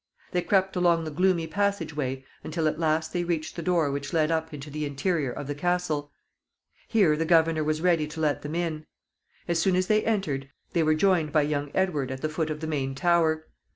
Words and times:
They 0.31 0.41
crept 0.41 0.75
along 0.75 1.03
the 1.03 1.11
gloomy 1.11 1.45
passage 1.45 1.95
way 1.95 2.25
until 2.43 2.67
at 2.67 2.79
last 2.79 3.13
they 3.13 3.23
reached 3.23 3.55
the 3.55 3.61
door 3.61 3.91
which 3.91 4.13
led 4.13 4.31
up 4.31 4.51
into 4.51 4.71
the 4.71 4.83
interior 4.83 5.31
of 5.31 5.45
the 5.45 5.53
castle. 5.53 6.11
Here 6.87 7.15
the 7.15 7.23
governor 7.23 7.63
was 7.63 7.81
ready 7.83 8.07
to 8.07 8.19
let 8.19 8.41
them 8.41 8.55
in. 8.55 8.87
As 9.47 9.59
soon 9.59 9.75
as 9.75 9.85
they 9.85 10.03
entered, 10.03 10.49
they 10.73 10.81
were 10.81 10.95
joined 10.95 11.31
by 11.31 11.43
young 11.43 11.69
Edward 11.75 12.09
at 12.09 12.21
the 12.23 12.29
foot 12.29 12.49
of 12.49 12.61
the 12.61 12.65
main 12.65 12.95
tower. 12.95 13.45